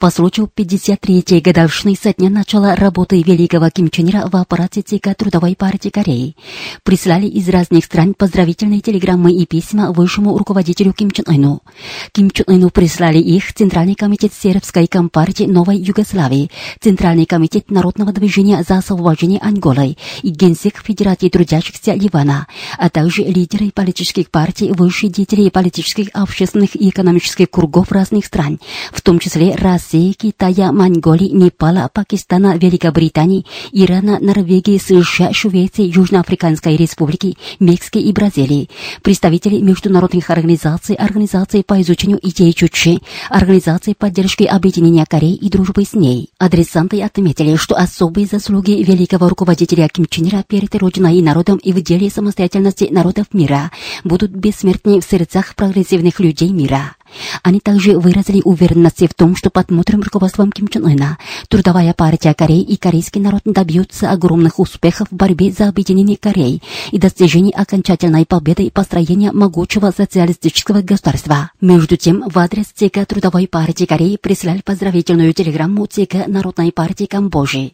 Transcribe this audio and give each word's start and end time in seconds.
По 0.00 0.08
случаю 0.08 0.48
53-й 0.56 1.40
годовщины 1.42 1.94
со 1.94 2.14
дня 2.14 2.30
начала 2.30 2.74
работы 2.74 3.20
великого 3.20 3.68
Ким 3.68 3.90
Чен 3.90 4.08
Ира 4.08 4.28
в 4.28 4.36
аппарате 4.36 4.80
ЦК 4.80 5.14
Трудовой 5.14 5.54
партии 5.54 5.90
Кореи 5.90 6.36
прислали 6.84 7.26
из 7.26 7.50
разных 7.50 7.84
стран 7.84 8.14
поздравительные 8.14 8.80
телеграммы 8.80 9.30
и 9.30 9.44
письма 9.44 9.92
высшему 9.92 10.38
руководителю 10.38 10.94
Ким 10.94 11.10
Чен 11.10 11.26
Ыну. 11.28 11.60
Ким 12.12 12.30
Чен 12.30 12.46
Ыну 12.48 12.70
прислали 12.70 13.18
их 13.18 13.52
Центральный 13.52 13.94
комитет 13.94 14.32
Сербской 14.32 14.86
компартии 14.86 15.44
Новой 15.44 15.76
Югославии, 15.76 16.50
Центральный 16.80 17.26
комитет 17.26 17.70
Народного 17.70 18.10
движения 18.14 18.64
за 18.66 18.78
освобождение 18.78 19.40
Анголы 19.40 19.98
и 20.22 20.30
Генсек 20.30 20.82
Федерации 20.82 21.28
трудящихся 21.28 21.92
Ливана, 21.92 22.46
а 22.78 22.88
также 22.88 23.22
лидеры 23.24 23.70
политических 23.70 24.30
партий, 24.30 24.72
высшие 24.72 25.10
деятели 25.10 25.50
политических, 25.50 26.08
общественных 26.14 26.74
и 26.74 26.88
экономических 26.88 27.50
кругов 27.50 27.92
разных 27.92 28.24
стран, 28.24 28.60
в 28.94 29.02
том 29.02 29.18
числе 29.18 29.54
России, 29.56 29.89
России, 29.90 30.12
Китая, 30.12 30.70
Монголии, 30.70 31.30
Непала, 31.30 31.90
Пакистана, 31.92 32.56
Великобритании, 32.56 33.44
Ирана, 33.72 34.20
Норвегии, 34.20 34.78
США, 34.78 35.32
Швеции, 35.32 35.82
Южноафриканской 35.82 36.76
Республики, 36.76 37.36
Мексики 37.58 37.98
и 37.98 38.12
Бразилии, 38.12 38.70
представители 39.02 39.58
международных 39.58 40.30
организаций, 40.30 40.94
организаций 40.94 41.64
по 41.64 41.80
изучению 41.82 42.20
идей 42.22 42.52
Чучи, 42.52 43.00
организаций 43.30 43.96
поддержки 43.96 44.44
объединения 44.44 45.04
Кореи 45.06 45.34
и 45.34 45.48
дружбы 45.50 45.84
с 45.84 45.94
ней. 45.94 46.30
Адресанты 46.38 47.02
отметили, 47.02 47.56
что 47.56 47.74
особые 47.74 48.28
заслуги 48.28 48.84
великого 48.84 49.28
руководителя 49.28 49.88
Ким 49.88 50.06
Чен 50.06 50.28
Ира 50.28 50.44
перед 50.44 50.72
Родиной 50.76 51.16
и 51.16 51.22
народом 51.22 51.56
и 51.56 51.72
в 51.72 51.82
деле 51.82 52.10
самостоятельности 52.10 52.86
народов 52.92 53.26
мира 53.32 53.72
будут 54.04 54.30
бессмертны 54.30 55.00
в 55.00 55.04
сердцах 55.04 55.56
прогрессивных 55.56 56.20
людей 56.20 56.50
мира. 56.50 56.94
Они 57.42 57.60
также 57.60 57.98
выразили 57.98 58.42
уверенность 58.44 59.06
в 59.08 59.14
том, 59.14 59.36
что 59.36 59.50
под 59.50 59.70
мудрым 59.70 60.02
руководством 60.02 60.52
Ким 60.52 60.68
Чен 60.68 60.86
Ына 60.86 61.18
Трудовая 61.48 61.94
партия 61.94 62.34
Кореи 62.34 62.62
и 62.62 62.76
корейский 62.76 63.20
народ 63.20 63.42
добьются 63.44 64.10
огромных 64.10 64.58
успехов 64.58 65.08
в 65.10 65.14
борьбе 65.14 65.50
за 65.52 65.68
объединение 65.68 66.16
Кореи 66.16 66.62
и 66.90 66.98
достижение 66.98 67.52
окончательной 67.52 68.26
победы 68.26 68.64
и 68.64 68.70
построения 68.70 69.32
могучего 69.32 69.92
социалистического 69.96 70.82
государства. 70.82 71.50
Между 71.60 71.96
тем, 71.96 72.24
в 72.28 72.38
адрес 72.38 72.66
ЦК 72.74 73.06
Трудовой 73.06 73.48
партии 73.48 73.84
Кореи 73.84 74.16
прислали 74.16 74.60
поздравительную 74.60 75.32
телеграмму 75.32 75.86
ЦК 75.86 76.26
Народной 76.26 76.72
партии 76.72 77.06
Камбоджи. 77.06 77.72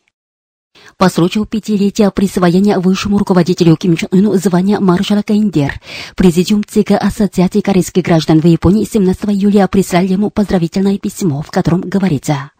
По 0.96 1.08
случаю 1.08 1.44
пятилетия 1.44 2.10
присвоения 2.10 2.78
высшему 2.78 3.18
руководителю 3.18 3.76
Ким 3.76 3.96
Чен 3.96 4.08
Ыну 4.10 4.34
звания 4.34 4.80
маршала 4.80 5.22
Каиндер, 5.22 5.80
президиум 6.16 6.64
ЦК 6.64 6.92
Ассоциации 6.92 7.60
корейских 7.60 8.02
граждан 8.02 8.40
в 8.40 8.46
Японии 8.46 8.84
17 8.84 9.26
июля 9.26 9.68
прислали 9.68 10.08
ему 10.08 10.30
поздравительное 10.30 10.98
письмо, 10.98 11.42
в 11.42 11.50
котором 11.50 11.82
говорится 11.82 12.50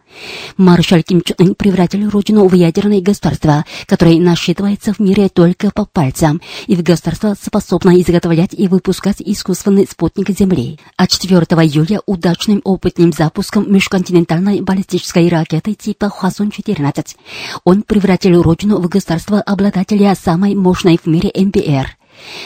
Маршал 0.57 1.03
Ким 1.03 1.21
Чен 1.21 1.35
Ын 1.39 1.55
превратил 1.55 2.09
родину 2.09 2.47
в 2.47 2.53
ядерное 2.53 3.01
государство, 3.01 3.65
которое 3.85 4.19
насчитывается 4.19 4.93
в 4.93 4.99
мире 4.99 5.29
только 5.29 5.71
по 5.71 5.85
пальцам, 5.85 6.41
и 6.65 6.75
в 6.75 6.83
государство 6.83 7.35
способно 7.39 7.99
изготовлять 8.01 8.53
и 8.53 8.67
выпускать 8.67 9.17
искусственный 9.19 9.87
спутник 9.89 10.29
Земли. 10.29 10.79
А 10.95 11.07
4 11.07 11.37
июля 11.37 12.01
удачным 12.05 12.61
опытным 12.63 13.11
запуском 13.11 13.71
межконтинентальной 13.71 14.61
баллистической 14.61 15.29
ракеты 15.29 15.73
типа 15.73 16.09
Хвасон-14 16.09 17.15
он 17.63 17.83
превратил 17.83 18.41
родину 18.41 18.79
в 18.79 18.87
государство 18.87 19.41
обладателя 19.41 20.15
самой 20.15 20.55
мощной 20.55 20.99
в 21.01 21.07
мире 21.07 21.31
МБР. 21.35 21.96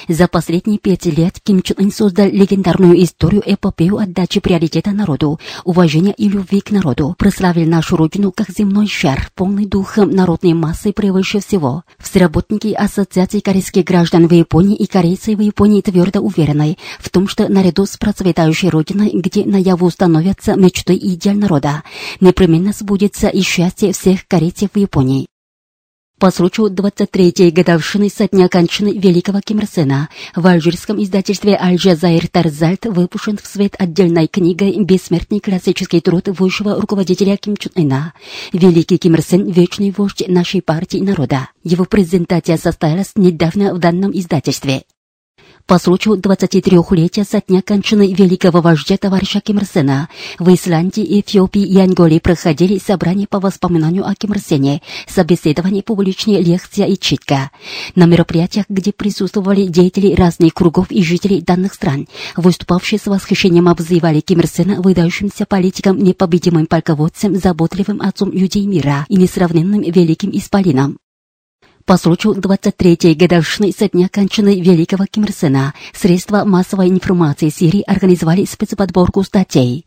За 0.07 0.27
последние 0.27 0.79
пять 0.79 1.05
лет 1.05 1.39
Ким 1.43 1.61
Чен 1.61 1.77
Ын 1.79 1.91
создал 1.91 2.27
легендарную 2.27 3.01
историю 3.03 3.43
эпопею 3.45 3.97
отдачи 3.97 4.39
приоритета 4.39 4.91
народу, 4.91 5.39
уважения 5.63 6.13
и 6.17 6.29
любви 6.29 6.61
к 6.61 6.71
народу, 6.71 7.15
прославил 7.17 7.67
нашу 7.67 7.97
родину 7.97 8.31
как 8.31 8.49
земной 8.49 8.87
шар, 8.87 9.29
полный 9.35 9.65
духом 9.65 10.11
народной 10.11 10.53
массы 10.53 10.91
превыше 10.91 11.39
всего. 11.39 11.83
Все 11.99 12.19
работники 12.19 12.73
Ассоциации 12.73 13.39
корейских 13.39 13.85
граждан 13.85 14.27
в 14.27 14.33
Японии 14.33 14.75
и 14.75 14.85
корейцы 14.85 15.35
в 15.35 15.39
Японии 15.39 15.81
твердо 15.81 16.19
уверены 16.19 16.77
в 16.99 17.09
том, 17.09 17.27
что 17.27 17.47
наряду 17.47 17.85
с 17.85 17.97
процветающей 17.97 18.69
родиной, 18.69 19.11
где 19.13 19.45
наяву 19.45 19.89
становятся 19.89 20.55
мечты 20.55 20.93
и 20.93 21.15
идеал 21.15 21.35
народа, 21.35 21.83
непременно 22.19 22.73
сбудется 22.73 23.27
и 23.27 23.41
счастье 23.41 23.93
всех 23.93 24.27
корейцев 24.27 24.71
в 24.73 24.77
Японии 24.77 25.30
по 26.21 26.29
случаю 26.29 26.67
23-й 26.67 27.49
годовщины 27.49 28.07
со 28.07 28.27
дня 28.27 28.47
кончины 28.47 28.95
великого 28.95 29.41
Ким 29.41 29.57
Ир 29.57 29.65
Сена 29.65 30.09
в 30.35 30.45
алжирском 30.45 31.01
издательстве 31.01 31.57
«Аль-Джазайр 31.59 32.27
Тарзальт» 32.27 32.85
выпущен 32.85 33.39
в 33.41 33.47
свет 33.47 33.73
отдельной 33.79 34.27
книгой 34.27 34.77
«Бессмертный 34.83 35.39
классический 35.39 35.99
труд 35.99 36.27
высшего 36.27 36.79
руководителя 36.79 37.37
Ким 37.37 37.57
Чун 37.57 37.71
Ына». 37.75 38.13
Великий 38.53 38.99
Ким 38.99 39.15
Ир 39.15 39.23
Сен– 39.23 39.47
вечный 39.51 39.91
вождь 39.97 40.23
нашей 40.27 40.61
партии 40.61 40.99
народа. 40.99 41.49
Его 41.63 41.85
презентация 41.85 42.57
состоялась 42.57 43.13
недавно 43.15 43.73
в 43.73 43.79
данном 43.79 44.11
издательстве 44.11 44.83
по 45.71 45.79
случаю 45.79 46.15
23-летия 46.15 47.23
со 47.23 47.39
дня 47.39 47.61
кончины 47.61 48.11
великого 48.11 48.59
вождя 48.59 48.97
товарища 48.97 49.39
Ким 49.39 49.57
в 49.59 50.53
Исландии, 50.53 51.21
Эфиопии 51.21 51.61
и 51.61 51.79
Анголе 51.79 52.19
проходили 52.19 52.77
собрания 52.77 53.25
по 53.25 53.39
воспоминанию 53.39 54.05
о 54.05 54.13
Ким 54.13 54.33
Ир 54.33 54.39
Сене, 54.39 54.81
собеседования, 55.07 55.81
публичные 55.81 56.41
лекции 56.41 56.85
и 56.91 56.99
читка. 56.99 57.51
На 57.95 58.05
мероприятиях, 58.05 58.65
где 58.67 58.91
присутствовали 58.91 59.67
деятели 59.67 60.13
разных 60.13 60.53
кругов 60.55 60.91
и 60.91 61.01
жители 61.03 61.39
данных 61.39 61.73
стран, 61.73 62.05
выступавшие 62.35 62.99
с 62.99 63.05
восхищением 63.05 63.69
обзывали 63.69 64.19
Ким 64.19 64.41
выдающимся 64.81 65.45
политиком, 65.45 66.03
непобедимым 66.03 66.65
полководцем, 66.65 67.37
заботливым 67.37 68.01
отцом 68.01 68.33
людей 68.33 68.65
мира 68.65 69.05
и 69.07 69.15
несравненным 69.15 69.83
великим 69.83 70.31
исполином. 70.33 70.97
По 71.85 71.97
случаю 71.97 72.33
23-й 72.35 73.15
годовщины 73.15 73.71
со 73.77 73.89
дня 73.89 74.07
кончины 74.09 74.59
великого 74.59 75.05
Ким 75.09 75.23
Ир 75.23 75.31
Сена 75.31 75.73
средства 75.93 76.43
массовой 76.45 76.89
информации 76.89 77.49
Сирии 77.49 77.83
организовали 77.87 78.45
спецподборку 78.45 79.23
статей. 79.23 79.85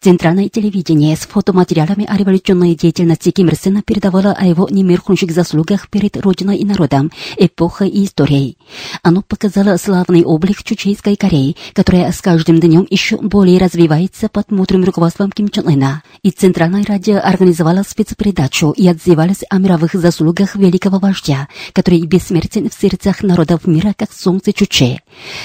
Центральное 0.00 0.48
телевидение 0.48 1.16
с 1.16 1.20
фотоматериалами 1.20 2.06
о 2.08 2.16
революционной 2.16 2.74
деятельности 2.74 3.30
Ким 3.30 3.48
Ир 3.48 3.56
Сена 3.56 3.82
передавало 3.82 4.32
о 4.32 4.44
его 4.44 4.68
немеркнущих 4.70 5.32
заслугах 5.32 5.88
перед 5.88 6.16
Родиной 6.16 6.58
и 6.58 6.64
народом, 6.64 7.10
эпохой 7.36 7.88
и 7.88 8.04
историей. 8.04 8.56
Оно 9.02 9.22
показало 9.22 9.76
славный 9.78 10.24
облик 10.24 10.62
Чучейской 10.62 11.16
Кореи, 11.16 11.56
которая 11.74 12.12
с 12.12 12.20
каждым 12.20 12.60
днем 12.60 12.86
еще 12.88 13.16
более 13.16 13.58
развивается 13.58 14.28
под 14.28 14.50
мудрым 14.50 14.84
руководством 14.84 15.30
Ким 15.32 15.48
Чен 15.48 15.66
Ына. 15.66 16.02
И 16.22 16.30
Центральное 16.30 16.84
радио 16.84 17.18
организовало 17.22 17.82
спецпередачу 17.88 18.70
и 18.70 18.86
отзывалось 18.86 19.42
о 19.48 19.58
мировых 19.58 19.94
заслугах 19.94 20.56
великого 20.56 20.98
вождя 20.98 21.31
который 21.72 22.02
бессмертен 22.02 22.68
в 22.68 22.74
сердцах 22.74 23.22
народов 23.22 23.66
мира, 23.66 23.94
как 23.96 24.12
солнце 24.12 24.52
Чуче. 24.52 25.00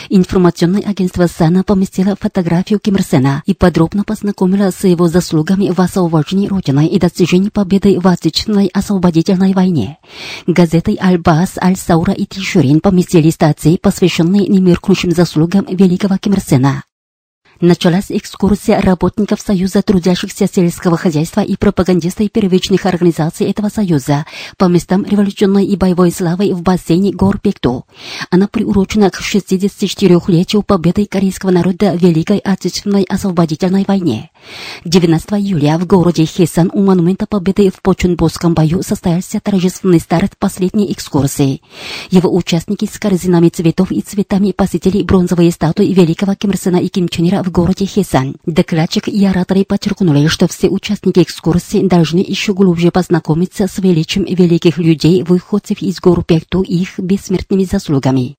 Информационное 0.10 0.82
агентство 0.82 1.28
САНА 1.28 1.64
поместило 1.64 2.16
фотографию 2.20 2.80
Ким 2.80 2.96
Ир 2.96 3.04
Сена 3.04 3.44
и 3.46 3.54
подробно 3.54 4.04
познакомило 4.04 4.72
с 4.72 4.84
его 4.84 5.08
заслугами 5.08 5.70
в 5.70 5.80
освобождении 5.80 6.48
Родины 6.48 6.88
и 6.88 7.00
достижении 7.00 7.50
победы 7.50 8.00
в 8.00 8.08
Отечественной 8.08 8.68
освободительной 8.68 9.54
войне. 9.54 9.98
Газеты 10.46 10.98
«Аль-Бас», 11.02 11.58
«Аль-Саура» 11.62 12.14
и 12.14 12.26
«Тишурин» 12.26 12.80
поместили 12.80 13.30
статьи, 13.30 13.78
посвященные 13.78 14.48
немеркнущим 14.48 15.12
заслугам 15.12 15.66
великого 15.70 16.18
Ким 16.18 16.34
Ир 16.34 16.42
Сена 16.42 16.84
началась 17.62 18.06
экскурсия 18.10 18.80
работников 18.82 19.42
Союза 19.42 19.82
трудящихся 19.82 20.48
сельского 20.48 20.98
хозяйства 20.98 21.42
и 21.42 21.56
пропагандистов 21.56 22.32
первичных 22.32 22.86
организаций 22.86 23.50
этого 23.50 23.70
союза 23.70 24.26
по 24.58 24.66
местам 24.66 25.06
революционной 25.06 25.66
и 25.66 25.76
боевой 25.76 26.12
славы 26.12 26.54
в 26.54 26.62
бассейне 26.62 27.12
гор 27.12 27.40
Пекту. 27.40 27.86
Она 28.30 28.48
приурочена 28.48 29.10
к 29.10 29.22
64-летию 29.22 30.64
победы 30.64 31.06
корейского 31.06 31.52
народа 31.52 31.94
в 31.94 32.02
Великой 32.02 32.40
Отечественной 32.40 33.04
освободительной 33.04 33.86
войне. 33.88 34.32
19 34.86 35.32
июля 35.34 35.78
в 35.78 35.86
городе 35.86 36.26
Хесан 36.26 36.70
у 36.74 36.82
монумента 36.82 37.26
победы 37.28 37.70
в 37.70 37.82
Почунбосском 37.82 38.54
бою 38.54 38.82
состоялся 38.84 39.40
торжественный 39.40 40.00
старт 40.00 40.34
последней 40.38 40.92
экскурсии. 40.92 41.62
Его 42.10 42.34
участники 42.34 42.86
с 42.86 42.98
корзинами 42.98 43.50
цветов 43.50 43.92
и 43.92 44.02
цветами 44.02 44.52
посетили 44.52 45.04
бронзовые 45.04 45.52
статуи 45.52 45.94
великого 45.94 46.36
Ким 46.36 46.52
Ир 46.52 46.58
Сена 46.58 46.78
и 46.78 46.88
Ким 46.88 47.10
Чен 47.10 47.28
Ира 47.28 47.44
в 47.44 47.52
городе 47.52 47.86
Хесан. 47.86 48.36
Докладчик 48.46 49.08
и 49.08 49.26
ораторы 49.26 49.66
подчеркнули, 49.66 50.28
что 50.28 50.48
все 50.48 50.70
участники 50.70 51.20
экскурсии 51.20 51.86
должны 51.86 52.20
еще 52.20 52.54
глубже 52.54 52.92
познакомиться 52.92 53.68
с 53.68 53.78
величием 53.80 54.26
великих 54.26 54.78
людей, 54.78 55.24
выходцев 55.24 55.82
из 55.82 56.00
гор 56.00 56.24
Пехту 56.24 56.62
и 56.62 56.78
их 56.78 56.98
бессмертными 57.00 57.66
заслугами. 57.66 58.37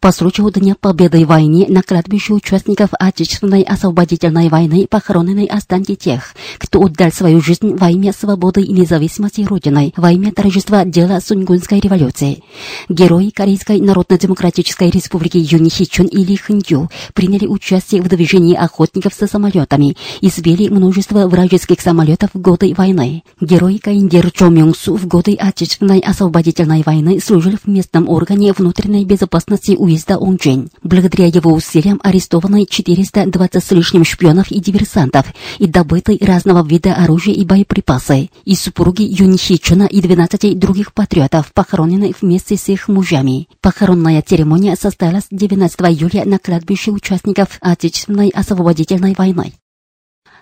По 0.00 0.12
случаю 0.12 0.52
Дня 0.52 0.76
Победы 0.80 1.24
в 1.24 1.28
войне 1.28 1.66
на 1.68 1.82
кладбище 1.82 2.32
участников 2.32 2.90
Отечественной 3.00 3.62
освободительной 3.62 4.48
войны 4.48 4.86
похоронены 4.88 5.44
останки 5.44 5.96
тех, 5.96 6.36
кто 6.58 6.82
отдал 6.82 7.10
свою 7.10 7.40
жизнь 7.40 7.74
во 7.74 7.90
имя 7.90 8.12
свободы 8.12 8.62
и 8.62 8.72
независимости 8.72 9.40
Родины, 9.40 9.92
во 9.96 10.12
имя 10.12 10.30
торжества 10.30 10.84
дела 10.84 11.20
Сунгунской 11.20 11.80
революции. 11.80 12.44
Герои 12.88 13.30
Корейской 13.30 13.80
Народно-Демократической 13.80 14.88
Республики 14.88 15.38
Юни 15.38 15.68
Хичун 15.68 16.06
и 16.06 16.24
Ли 16.24 16.36
Хэнью 16.36 16.88
приняли 17.12 17.48
участие 17.48 18.00
в 18.00 18.08
движении 18.08 18.54
охотников 18.54 19.14
со 19.14 19.26
самолетами 19.26 19.96
и 20.20 20.28
сбили 20.28 20.68
множество 20.68 21.26
вражеских 21.26 21.80
самолетов 21.80 22.30
в 22.34 22.40
годы 22.40 22.72
войны. 22.72 23.24
Герой 23.40 23.78
Каиндер 23.78 24.30
Чо 24.30 24.48
Мюнгсу 24.48 24.94
в 24.94 25.08
годы 25.08 25.34
Отечественной 25.34 25.98
освободительной 25.98 26.84
войны 26.86 27.18
служил 27.20 27.54
в 27.60 27.66
местном 27.66 28.08
органе 28.08 28.52
внутренней 28.52 29.04
безопасности 29.04 29.74
уезда 29.88 30.16
Ончжэнь. 30.16 30.68
Благодаря 30.82 31.26
его 31.26 31.52
усилиям 31.52 32.00
арестованы 32.02 32.66
420 32.66 33.64
с 33.64 33.70
лишним 33.72 34.04
шпионов 34.04 34.50
и 34.50 34.60
диверсантов 34.60 35.26
и 35.58 35.66
добыты 35.66 36.18
разного 36.20 36.66
вида 36.66 36.94
оружия 36.94 37.34
и 37.34 37.44
боеприпасы. 37.44 38.30
И 38.44 38.54
супруги 38.54 39.02
Юни 39.02 39.36
Хичуна 39.36 39.84
и 39.84 40.00
12 40.00 40.58
других 40.58 40.92
патриотов 40.92 41.52
похоронены 41.52 42.14
вместе 42.20 42.56
с 42.56 42.68
их 42.68 42.88
мужьями. 42.88 43.48
Похоронная 43.60 44.22
церемония 44.22 44.76
состоялась 44.76 45.24
19 45.30 45.80
июля 45.80 46.24
на 46.24 46.38
кладбище 46.38 46.90
участников 46.90 47.58
Отечественной 47.60 48.28
освободительной 48.28 49.14
войны. 49.16 49.54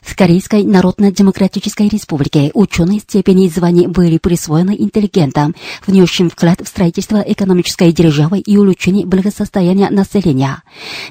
В 0.06 0.14
Корейской 0.14 0.62
Народно-Демократической 0.62 1.88
Республике 1.88 2.52
ученые 2.54 3.00
степени 3.00 3.46
и 3.46 3.50
звания 3.50 3.88
были 3.88 4.18
присвоены 4.18 4.76
интеллигентам, 4.78 5.54
внесшим 5.84 6.30
вклад 6.30 6.60
в 6.60 6.68
строительство 6.68 7.16
экономической 7.18 7.92
державы 7.92 8.38
и 8.38 8.56
улучшение 8.56 9.04
благосостояния 9.04 9.90
населения. 9.90 10.62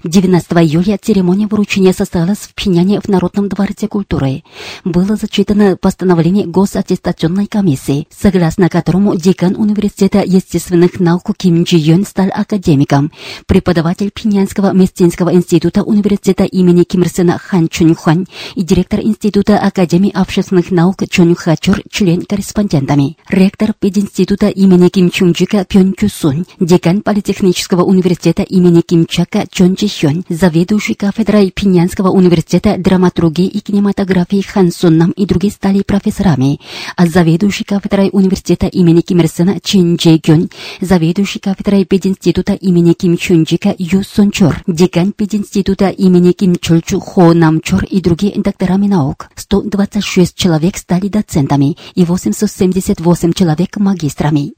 19 0.05 0.49
июля 0.53 0.97
церемония 0.99 1.45
вручения 1.45 1.91
состоялась 1.91 2.37
в 2.37 2.55
Пхеняне 2.55 3.01
в 3.01 3.09
Народном 3.09 3.49
дворце 3.49 3.87
культуры. 3.87 4.43
Было 4.85 5.17
зачитано 5.17 5.75
постановление 5.75 6.47
Госаттестационной 6.47 7.47
комиссии, 7.47 8.07
согласно 8.09 8.69
которому 8.69 9.17
декан 9.17 9.55
Университета 9.57 10.23
естественных 10.25 11.01
наук 11.01 11.31
Ким 11.37 11.63
Джи 11.63 11.77
Йон 11.77 12.05
стал 12.05 12.29
академиком, 12.33 13.11
преподаватель 13.45 14.09
Пхенянского 14.09 14.71
Местинского 14.71 15.33
института 15.33 15.83
университета 15.83 16.45
имени 16.45 16.83
Ким 16.83 17.01
Ир 17.01 17.37
Хан 17.39 17.67
Чунь 17.67 17.93
Хуань 17.93 18.25
и 18.55 18.63
директор 18.63 18.84
Института 18.93 19.57
Академии 19.57 20.11
общественных 20.13 20.71
наук 20.71 20.97
Чон 21.09 21.35
Хачур, 21.35 21.81
член-корреспондентами, 21.89 23.17
ректор 23.29 23.73
пединститута 23.77 24.47
имени 24.49 24.89
Ким 24.89 25.09
Чунджика 25.09 25.65
Пьон 25.65 25.93
Кюсун, 25.93 26.45
декан 26.59 27.01
Политехнического 27.01 27.83
университета 27.83 28.43
имени 28.43 28.81
Ким 28.81 29.05
Чака 29.05 29.45
Чон 29.49 29.75
Чищон, 29.75 30.23
заведующий 30.29 30.93
кафедрой 30.93 31.51
Пинянского 31.51 32.09
университета 32.09 32.77
драматургии 32.77 33.47
и 33.47 33.59
кинематографии 33.59 34.41
Хан 34.41 34.71
Суннам 34.71 35.11
и 35.11 35.25
другие 35.25 35.51
стали 35.51 35.81
профессорами, 35.81 36.59
а 36.95 37.07
заведующий 37.07 37.63
кафедрой 37.63 38.09
университета 38.11 38.67
имени 38.67 39.01
Ким 39.01 39.19
Ир 39.19 39.27
Сена 39.27 39.59
Чин 39.61 39.95
Джей 39.95 40.21
Гюн, 40.23 40.49
заведующий 40.81 41.39
кафедрой 41.39 41.85
пединститута 41.85 42.53
имени 42.53 42.93
Ким 42.93 43.17
Чунджика 43.17 43.73
Ю 43.77 44.03
Сон 44.03 44.31
Чор, 44.31 44.61
декан 44.67 45.11
пединститута 45.11 45.89
имени 45.89 46.31
Ким 46.31 46.55
Чульчу 46.55 46.99
Хо 46.99 47.33
Нам 47.33 47.61
Чор 47.61 47.83
и 47.85 48.01
другие 48.01 48.37
докторами 48.65 48.87
наук. 48.87 49.29
126 49.35 50.35
человек 50.35 50.77
стали 50.77 51.07
доцентами 51.07 51.77
и 51.93 52.03
878 52.03 53.33
человек 53.33 53.77
магистрами. 53.77 54.53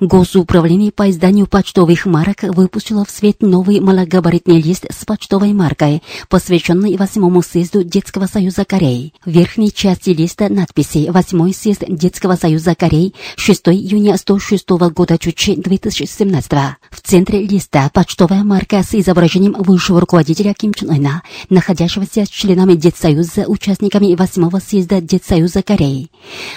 Госуправление 0.00 0.90
по 0.90 1.08
изданию 1.08 1.46
почтовых 1.46 2.04
марок 2.04 2.42
выпустило 2.42 3.04
в 3.04 3.10
свет 3.10 3.42
новый 3.42 3.78
малогабаритный 3.78 4.60
лист 4.60 4.86
с 4.90 5.04
почтовой 5.04 5.52
маркой, 5.52 6.02
посвященный 6.28 6.96
восьмому 6.96 7.42
съезду 7.42 7.84
Детского 7.84 8.26
союза 8.26 8.64
Кореи. 8.64 9.12
В 9.24 9.30
верхней 9.30 9.72
части 9.72 10.10
листа 10.10 10.48
надписи 10.48 11.08
«Восьмой 11.10 11.54
съезд 11.54 11.84
Детского 11.86 12.34
союза 12.34 12.74
Кореи 12.74 13.14
6 13.36 13.68
июня 13.68 14.16
106 14.16 14.68
года 14.70 15.16
Чучи 15.16 15.52
2017». 15.52 16.74
В 16.90 17.00
центре 17.00 17.46
листа 17.46 17.88
почтовая 17.92 18.42
марка 18.42 18.82
с 18.82 18.94
изображением 18.94 19.54
высшего 19.56 20.00
руководителя 20.00 20.54
Ким 20.54 20.74
Чен 20.74 20.90
Ына, 20.90 21.22
находящегося 21.50 22.24
с 22.24 22.28
членами 22.28 22.74
Детсоюза, 22.74 23.44
участниками 23.46 24.16
восьмого 24.16 24.58
съезда 24.58 25.00
Детсоюза 25.00 25.62
Кореи. 25.62 26.10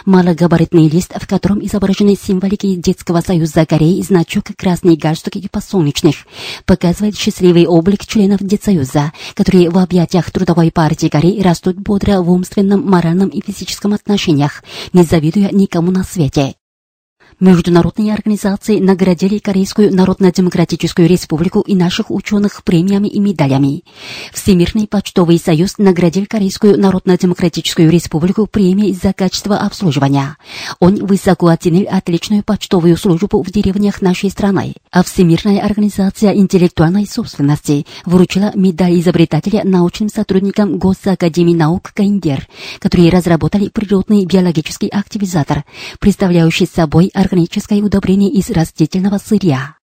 Малогабаритный 0.06 0.90
лист, 0.90 1.14
в 1.16 1.28
котором 1.28 1.64
изображены 1.64 2.16
символики 2.16 2.74
Детского 2.76 3.22
Союза 3.28 3.66
Кореи 3.66 4.02
значок 4.02 4.46
красный 4.56 4.96
галстук 4.96 5.36
и 5.36 5.50
подсолнечных 5.50 6.16
показывает 6.66 7.18
счастливый 7.18 7.68
облик 7.68 8.06
членов 8.06 8.40
Детсоюза, 8.42 9.12
которые 9.34 9.70
в 9.70 9.78
объятиях 9.78 10.32
Трудовой 10.32 10.72
партии 10.72 11.10
Кореи 11.10 11.42
растут 11.42 11.76
бодро 11.76 12.22
в 12.22 12.32
умственном, 12.32 12.90
моральном 12.90 13.28
и 13.28 13.42
физическом 13.42 13.92
отношениях, 13.92 14.64
не 14.94 15.04
завидуя 15.04 15.50
никому 15.52 15.92
на 15.92 16.06
свете. 16.06 16.57
Международные 17.40 18.16
организации 18.16 18.80
наградили 18.80 19.38
Корейскую 19.38 19.94
Народно-Демократическую 19.94 21.08
Республику 21.08 21.62
и 21.62 21.76
наших 21.76 22.10
ученых 22.10 22.64
премиями 22.64 23.08
и 23.08 23.20
медалями. 23.20 23.84
Всемирный 24.34 24.88
почтовый 24.88 25.38
союз 25.38 25.78
наградил 25.78 26.26
Корейскую 26.28 26.80
Народно-Демократическую 26.80 27.92
Республику 27.92 28.48
премией 28.48 28.96
за 28.96 29.14
качество 29.14 29.56
обслуживания. 29.56 30.38
Он 30.80 30.96
высоко 31.06 31.50
оценил 31.50 31.86
отличную 31.92 32.42
почтовую 32.42 32.98
службу 32.98 33.44
в 33.44 33.52
деревнях 33.52 34.02
нашей 34.02 34.32
страны. 34.32 34.74
А 34.92 35.04
Всемирная 35.04 35.60
организация 35.60 36.34
интеллектуальной 36.34 37.06
собственности 37.06 37.86
вручила 38.04 38.52
медаль 38.56 39.00
изобретателя 39.00 39.64
научным 39.64 40.10
сотрудникам 40.10 40.80
Госакадемии 40.80 41.54
наук 41.54 41.92
Каиндер, 41.94 42.48
которые 42.80 43.12
разработали 43.12 43.70
природный 43.70 44.26
биологический 44.26 44.88
активизатор, 44.88 45.66
представляющий 46.00 46.66
собой 46.66 47.12
органическое 47.28 47.82
удобрение 47.82 48.32
из 48.32 48.50
растительного 48.50 49.18
сырья. 49.18 49.77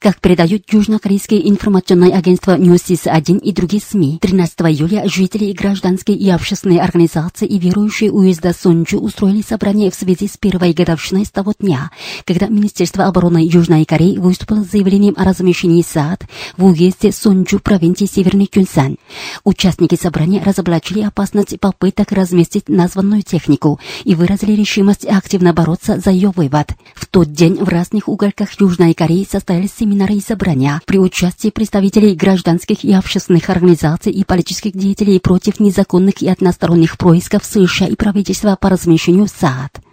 Как 0.00 0.20
передают 0.20 0.72
южнокорейские 0.72 1.48
информационные 1.50 2.12
агентства 2.12 2.56
Ньюсис-1 2.56 3.40
и 3.40 3.52
другие 3.52 3.82
СМИ, 3.82 4.18
13 4.20 4.60
июля 4.60 5.08
жители 5.08 5.46
и 5.46 5.52
гражданские 5.52 6.16
и 6.16 6.30
общественные 6.30 6.80
организации 6.80 7.48
и 7.48 7.58
верующие 7.58 8.12
уезда 8.12 8.52
Сонджу 8.52 9.00
устроили 9.00 9.42
собрание 9.42 9.90
в 9.90 9.96
связи 9.96 10.28
с 10.28 10.36
первой 10.36 10.72
годовщиной 10.72 11.24
с 11.24 11.32
того 11.32 11.52
дня, 11.58 11.90
когда 12.24 12.46
Министерство 12.46 13.06
обороны 13.06 13.38
Южной 13.38 13.84
Кореи 13.84 14.18
выступило 14.18 14.62
с 14.62 14.70
заявлением 14.70 15.14
о 15.16 15.24
размещении 15.24 15.82
САД 15.82 16.26
в 16.56 16.66
уезде 16.66 17.10
Сонджу 17.10 17.58
провинции 17.58 18.06
Северный 18.06 18.46
Кюнсан. 18.46 18.98
Участники 19.42 19.96
собрания 20.00 20.40
разоблачили 20.44 21.00
опасность 21.02 21.58
попыток 21.58 22.12
разместить 22.12 22.68
названную 22.68 23.22
технику 23.22 23.80
и 24.04 24.14
выразили 24.14 24.52
решимость 24.52 25.04
активно 25.04 25.52
бороться 25.52 25.98
за 25.98 26.12
ее 26.12 26.32
вывод. 26.36 26.68
В 26.94 27.06
тот 27.06 27.32
день 27.32 27.56
в 27.56 27.68
разных 27.68 28.08
уголках 28.08 28.60
Южной 28.60 28.94
Кореи 28.94 29.26
состоялись 29.28 29.72
семинары 29.88 30.14
и 30.14 30.20
собрания 30.20 30.82
при 30.84 30.98
участии 30.98 31.48
представителей 31.48 32.14
гражданских 32.14 32.84
и 32.84 32.92
общественных 32.92 33.48
организаций 33.48 34.12
и 34.12 34.22
политических 34.22 34.72
деятелей 34.72 35.18
против 35.18 35.60
незаконных 35.60 36.20
и 36.20 36.28
односторонних 36.28 36.98
происков 36.98 37.42
США 37.44 37.86
и 37.86 37.96
правительства 37.96 38.58
по 38.60 38.68
размещению 38.68 39.28
САД. 39.28 39.87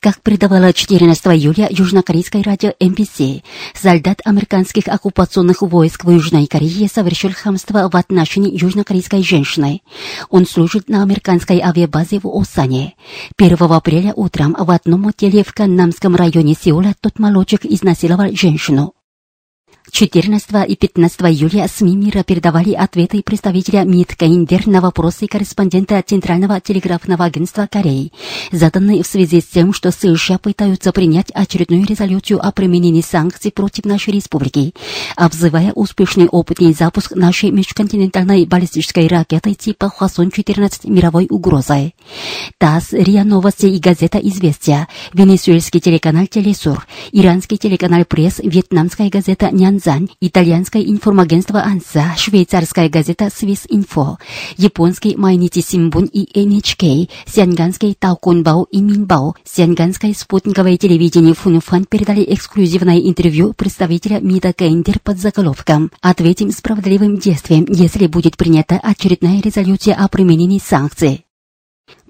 Как 0.00 0.20
передавала 0.20 0.72
14 0.72 1.26
июля 1.26 1.66
южнокорейское 1.72 2.44
радио 2.44 2.72
MBC, 2.78 3.42
солдат 3.74 4.20
американских 4.24 4.86
оккупационных 4.86 5.62
войск 5.62 6.04
в 6.04 6.10
Южной 6.10 6.46
Корее 6.46 6.86
совершил 6.86 7.32
хамство 7.32 7.90
в 7.92 7.96
отношении 7.96 8.56
южнокорейской 8.56 9.24
женщины. 9.24 9.82
Он 10.30 10.46
служит 10.46 10.88
на 10.88 11.02
американской 11.02 11.60
авиабазе 11.60 12.20
в 12.22 12.28
Осане. 12.28 12.94
1 13.38 13.56
апреля 13.60 14.12
утром 14.14 14.54
в 14.56 14.70
одном 14.70 15.08
отеле 15.08 15.42
в 15.42 15.52
Каннамском 15.52 16.14
районе 16.14 16.54
Сеула 16.54 16.94
тот 17.00 17.18
молочек 17.18 17.64
изнасиловал 17.64 18.30
женщину. 18.36 18.94
14 19.90 20.68
и 20.68 20.76
15 20.76 21.20
июля 21.22 21.66
СМИ 21.68 21.96
мира 21.96 22.22
передавали 22.22 22.72
ответы 22.72 23.22
представителя 23.22 23.84
МИД 23.84 24.16
Каиндер 24.16 24.66
на 24.66 24.80
вопросы 24.80 25.26
корреспондента 25.26 26.02
Центрального 26.06 26.60
телеграфного 26.60 27.24
агентства 27.24 27.66
Кореи, 27.70 28.12
заданные 28.52 29.02
в 29.02 29.06
связи 29.06 29.40
с 29.40 29.46
тем, 29.46 29.72
что 29.72 29.90
США 29.90 30.38
пытаются 30.38 30.92
принять 30.92 31.30
очередную 31.32 31.86
резолюцию 31.86 32.44
о 32.46 32.52
применении 32.52 33.00
санкций 33.00 33.50
против 33.50 33.86
нашей 33.86 34.14
республики, 34.14 34.74
обзывая 35.16 35.72
успешный 35.72 36.28
опытный 36.28 36.72
запуск 36.72 37.14
нашей 37.14 37.50
межконтинентальной 37.50 38.46
баллистической 38.46 39.06
ракеты 39.08 39.54
типа 39.54 39.92
Хвасон-14 39.96 40.88
мировой 40.90 41.26
угрозой. 41.30 41.94
ТАСС, 42.58 42.92
РИА 42.92 43.24
Новости 43.24 43.66
и 43.66 43.78
газета 43.78 44.18
«Известия», 44.18 44.88
венесуэльский 45.12 45.80
телеканал 45.80 46.26
«Телесур», 46.26 46.86
иранский 47.12 47.56
телеканал 47.56 48.04
«Пресс», 48.04 48.38
вьетнамская 48.38 49.10
газета 49.10 49.48
«Нян 49.50 49.77
Танзань, 49.78 50.08
итальянское 50.20 50.82
информагентство 50.82 51.62
«Анса», 51.62 52.12
швейцарская 52.16 52.88
газета 52.88 53.30
«Свис 53.32 53.64
Инфо», 53.68 54.18
японский 54.56 55.14
«Майнити 55.16 55.60
Симбун» 55.60 56.06
и 56.06 56.26
«НХК», 56.44 57.08
сианганский 57.26 57.94
«Таокунбао» 57.94 58.64
и 58.72 58.80
«Минбао», 58.80 59.36
сианганское 59.44 60.14
спутниковое 60.14 60.78
телевидение 60.78 61.34
«Фунфан» 61.34 61.84
передали 61.84 62.24
эксклюзивное 62.28 62.98
интервью 62.98 63.52
представителя 63.52 64.18
МИДа 64.18 64.52
Кендер 64.52 64.98
под 64.98 65.18
заголовком 65.18 65.92
«Ответим 66.00 66.50
справедливым 66.50 67.16
действием, 67.16 67.66
если 67.68 68.08
будет 68.08 68.36
принята 68.36 68.80
очередная 68.82 69.40
резолюция 69.40 69.94
о 69.94 70.08
применении 70.08 70.58
санкций». 70.58 71.27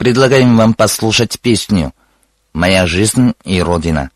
Предлагаем 0.05 0.55
вам 0.55 0.75
послушать 0.75 1.39
песню 1.39 1.91
«Моя 2.53 2.85
жизнь 2.85 3.33
и 3.43 3.59
Родина». 3.59 4.12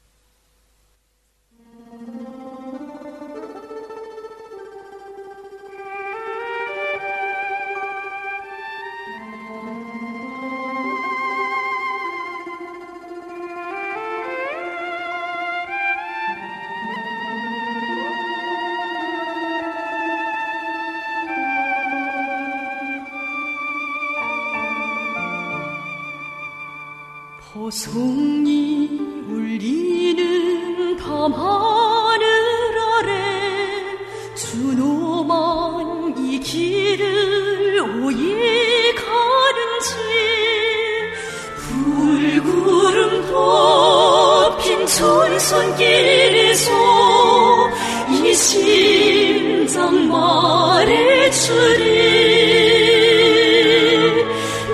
주님 51.50 51.90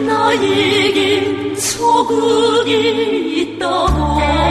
나에게 0.05 1.55
소국이 1.55 2.71
있다고. 3.39 4.44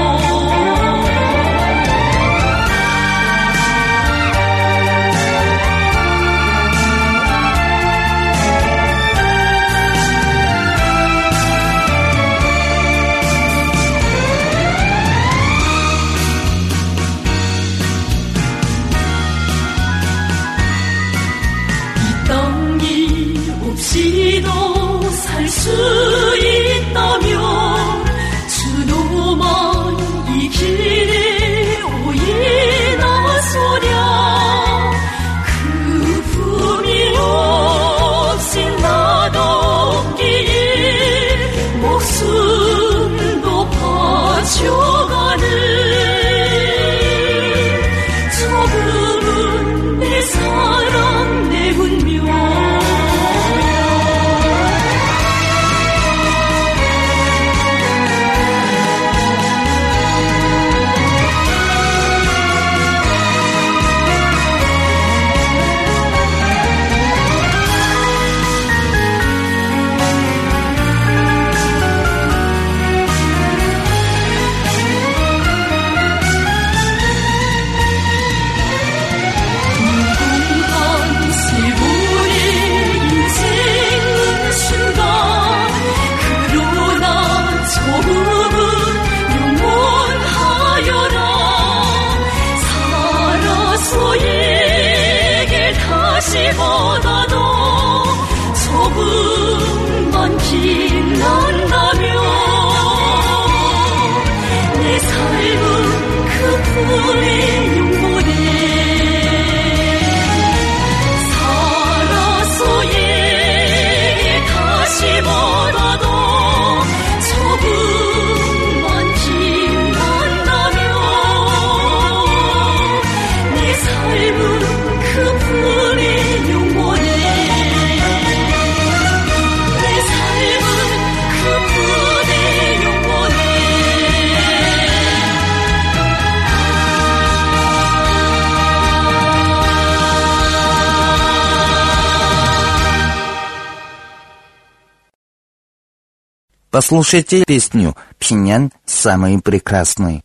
Послушайте 146.75 147.45
песню 147.47 147.97
«Пхеньян 148.19 148.73
самый 148.85 149.41
прекрасный». 149.41 150.25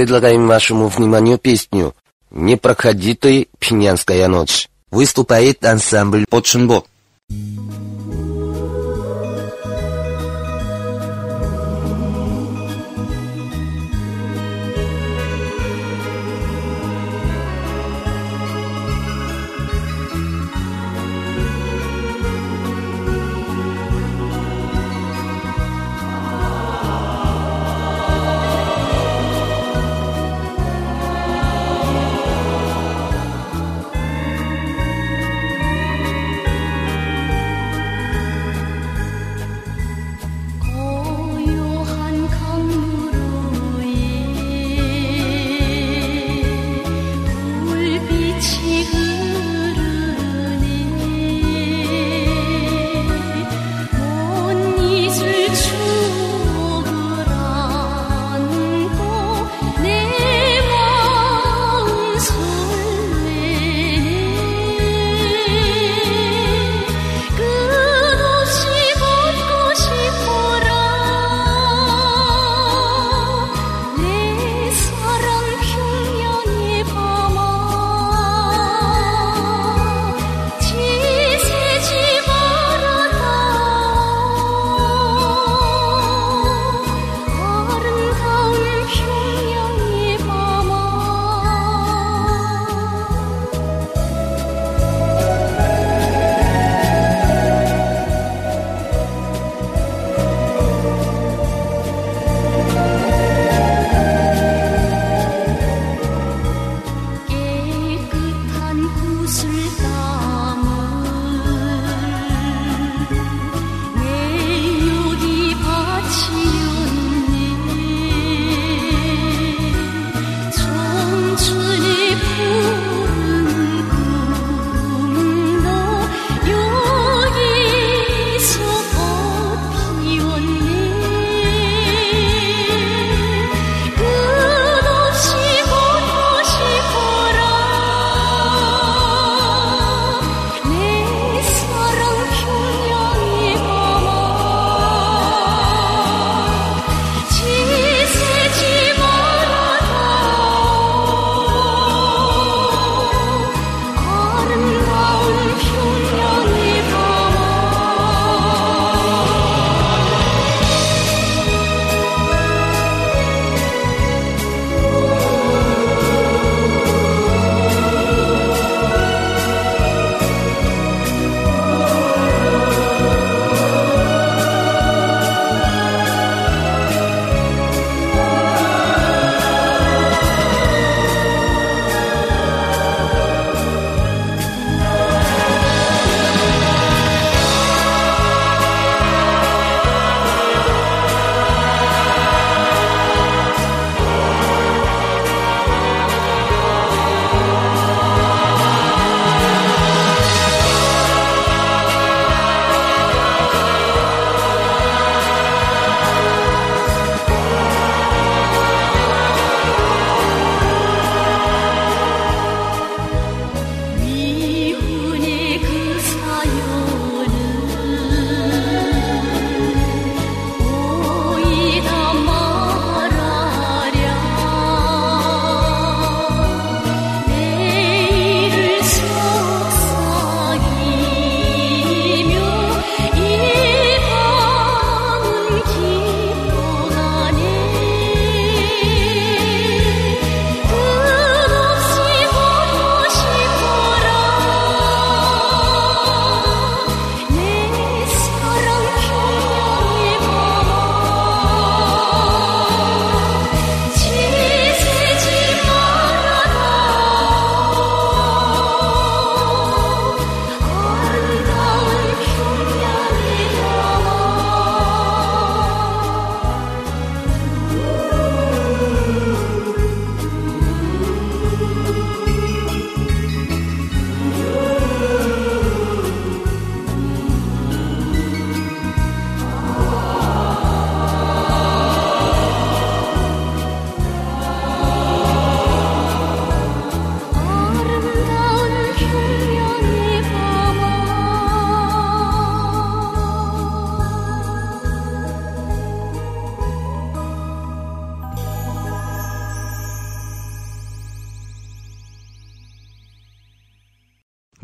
предлагаем 0.00 0.46
вашему 0.46 0.88
вниманию 0.88 1.36
песню 1.36 1.94
«Не 2.30 2.56
проходи 2.56 3.12
ты, 3.12 3.48
пенянская 3.58 4.28
ночь». 4.28 4.70
Выступает 4.90 5.62
ансамбль 5.62 6.24
«Подшинбок». 6.26 6.86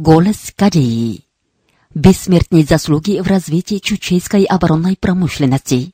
Голос 0.07 0.53
Кореи. 0.55 1.25
Бессмертные 1.93 2.63
заслуги 2.63 3.19
в 3.19 3.27
развитии 3.27 3.79
чучейской 3.79 4.45
оборонной 4.45 4.97
промышленности. 4.97 5.91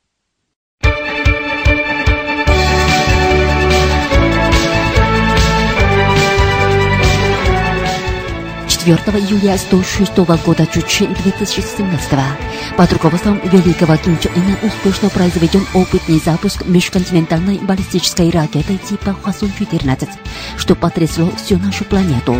4 8.68 8.96
июля 9.18 9.56
106 9.56 10.18
года 10.44 10.66
Чучи 10.66 11.06
2017 11.06 12.10
под 12.76 12.92
руководством 12.92 13.40
великого 13.44 13.96
Ким 13.96 14.18
Чен 14.18 14.32
Ына 14.34 14.58
успешно 14.62 15.08
произведен 15.08 15.64
опытный 15.72 16.20
запуск 16.22 16.66
межконтинентальной 16.66 17.60
баллистической 17.60 18.28
ракеты 18.28 18.76
типа 18.76 19.16
Хвасон-14, 19.22 20.06
что 20.58 20.74
потрясло 20.74 21.30
всю 21.30 21.56
нашу 21.56 21.86
планету. 21.86 22.36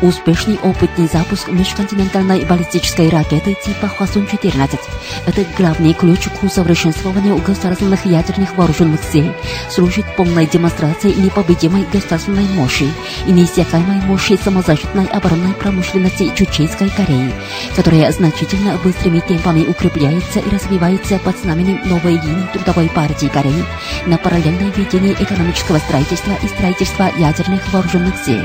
Успешный 0.00 0.58
опытный 0.62 1.08
запуск 1.08 1.48
межконтинентальной 1.48 2.44
баллистической 2.44 3.08
ракеты 3.08 3.56
типа 3.64 3.88
Хвасон-14– 3.88 4.78
это 5.26 5.44
главный 5.56 5.92
ключ 5.92 6.28
к 6.28 6.44
усовершенствованию 6.44 7.36
государственных 7.38 8.06
ядерных 8.06 8.56
вооруженных 8.56 9.00
сил, 9.02 9.34
служит 9.68 10.06
полной 10.14 10.46
демонстрацией 10.46 11.20
непобедимой 11.20 11.84
государственной 11.92 12.44
мощи 12.44 12.88
и 13.26 13.32
неиссякаемой 13.32 14.00
мощи 14.02 14.38
самозащитной 14.40 15.06
оборонной 15.06 15.52
промышленности 15.54 16.32
Чучейской 16.32 16.90
Кореи, 16.90 17.34
которая 17.74 18.12
значительно 18.12 18.78
быстрыми 18.78 19.18
темпами 19.18 19.66
укрепляется 19.66 20.38
и 20.38 20.48
развивается 20.48 21.18
под 21.18 21.36
знаменем 21.40 21.80
новой 21.86 22.12
линии 22.12 22.46
Трудовой 22.52 22.88
партии 22.88 23.26
Кореи 23.26 23.64
на 24.06 24.16
параллельное 24.16 24.70
ведение 24.70 25.14
экономического 25.14 25.78
строительства 25.78 26.34
и 26.40 26.46
строительства 26.46 27.10
ядерных 27.18 27.72
вооруженных 27.72 28.14
сил. 28.24 28.38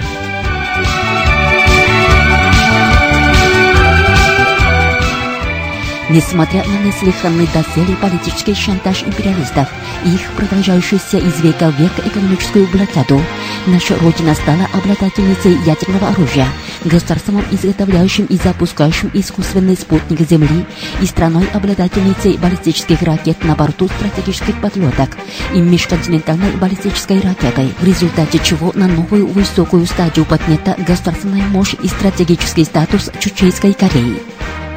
Несмотря 6.13 6.63
на 6.65 6.77
неслыханный 6.85 7.49
доселе 7.51 7.95
политический 7.95 8.53
шантаж 8.53 9.01
империалистов 9.01 9.67
и 10.05 10.13
их 10.13 10.21
продолжающуюся 10.37 11.17
из 11.17 11.41
века 11.41 11.71
в 11.71 11.79
век 11.79 11.91
экономическую 12.05 12.67
блокаду, 12.67 13.19
наша 13.65 13.97
Родина 13.97 14.35
стала 14.35 14.67
обладательницей 14.73 15.53
ядерного 15.65 16.09
оружия, 16.09 16.47
государством, 16.85 17.43
изготовляющим 17.49 18.25
и 18.25 18.37
запускающим 18.37 19.09
искусственный 19.15 19.75
спутник 19.75 20.21
Земли 20.29 20.67
и 21.01 21.07
страной-обладательницей 21.07 22.37
баллистических 22.37 23.01
ракет 23.01 23.43
на 23.43 23.55
борту 23.55 23.87
стратегических 23.87 24.61
подлеток 24.61 25.17
и 25.55 25.59
межконтинентальной 25.59 26.51
баллистической 26.57 27.21
ракетой, 27.21 27.73
в 27.79 27.83
результате 27.83 28.37
чего 28.37 28.71
на 28.75 28.87
новую 28.87 29.25
высокую 29.25 29.87
стадию 29.87 30.25
поднята 30.25 30.75
государственная 30.77 31.47
мощь 31.47 31.73
и 31.81 31.87
стратегический 31.87 32.65
статус 32.65 33.09
Чучейской 33.19 33.73
Кореи 33.73 34.21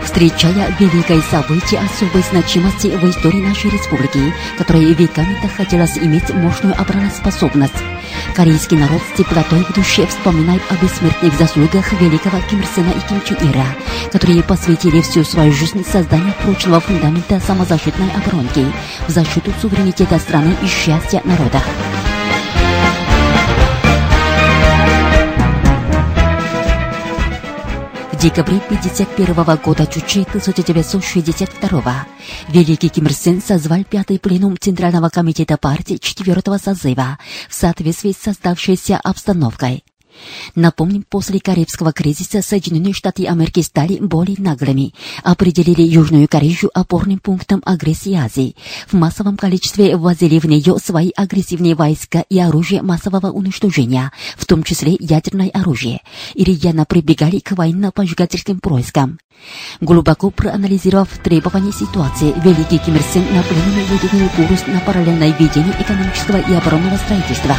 встречая 0.07 0.75
великое 0.79 1.21
событие 1.21 1.81
особой 1.81 2.23
значимости 2.23 2.87
в 2.87 3.05
истории 3.05 3.43
нашей 3.43 3.71
республики, 3.71 4.33
которое 4.57 4.95
веками 4.95 5.37
хотелось 5.57 5.99
иметь 5.99 6.33
мощную 6.33 6.81
обороноспособность. 6.81 7.75
Корейский 8.35 8.79
народ 8.79 9.03
с 9.03 9.19
теплотой 9.19 9.65
в 9.65 9.75
душе 9.75 10.07
вспоминает 10.07 10.63
о 10.71 10.75
бессмертных 10.77 11.35
заслугах 11.35 11.93
великого 12.01 12.39
Ким 12.49 12.61
Ир 12.61 12.67
Сена 12.75 12.91
и 12.91 13.09
Ким 13.09 13.21
Чен 13.23 13.51
Ира, 13.51 13.67
которые 14.13 14.43
посвятили 14.43 15.01
всю 15.01 15.25
свою 15.25 15.53
жизнь 15.53 15.85
созданию 15.85 16.33
прочного 16.43 16.81
фундамента 16.81 17.41
самозащитной 17.41 18.11
оборонки 18.11 18.65
в 19.09 19.11
защиту 19.11 19.53
суверенитета 19.61 20.19
страны 20.19 20.57
и 20.63 20.67
счастья 20.67 21.21
народа. 21.25 21.61
В 28.17 28.19
декабре 28.19 28.57
1951 28.57 29.57
года 29.63 29.87
Чучи 29.87 30.21
1962 30.21 32.07
Великий 32.49 32.89
Ким 32.89 33.05
Ир 33.05 33.13
Сен 33.13 33.43
созвал 33.43 33.85
пятый 33.85 34.19
пленум 34.19 34.57
Центрального 34.59 35.11
комитета 35.11 35.59
партии 35.59 35.99
четвертого 36.01 36.57
созыва 36.57 37.19
в 37.47 37.55
соответствии 37.55 38.13
с 38.13 38.17
создавшейся 38.17 38.97
обстановкой. 38.97 39.85
Напомним, 40.55 41.05
после 41.09 41.41
Карибского 41.41 41.93
кризиса 41.93 42.43
Соединенные 42.43 42.93
Штаты 42.93 43.27
Америки 43.27 43.61
стали 43.61 43.99
более 43.99 44.37
наглыми, 44.39 44.95
определили 45.23 45.83
Южную 45.83 46.29
Корею 46.29 46.71
опорным 46.75 47.19
пунктом 47.19 47.63
агрессии 47.65 48.15
Азии, 48.15 48.57
в 48.87 48.95
массовом 48.95 49.37
количестве 49.37 49.97
ввозили 49.97 50.39
в 50.39 50.45
нее 50.45 50.77
свои 50.83 51.11
агрессивные 51.17 51.75
войска 51.75 52.25
и 52.29 52.39
оружие 52.39 52.83
массового 52.83 53.31
уничтожения, 53.31 54.13
в 54.37 54.47
том 54.47 54.63
числе 54.63 54.97
ядерное 54.99 55.51
оружие, 55.51 56.01
и 56.35 56.45
рьяно 56.45 56.85
прибегали 56.85 57.39
к 57.41 57.53
военно-поджигательским 57.53 58.61
проискам. 58.61 59.19
Глубоко 59.81 60.31
проанализировав 60.31 61.09
требования 61.19 61.73
ситуации, 61.73 62.33
Великий 62.43 62.79
Ким 62.79 62.97
Ир 62.97 63.03
Сен 63.03 63.25
на 63.35 63.43
выдвинул 63.43 64.29
курс 64.31 64.67
на 64.67 64.81
параллельное 64.81 65.33
ведение 65.39 65.75
экономического 65.79 66.39
и 66.39 66.55
оборонного 66.55 66.97
строительства, 66.97 67.57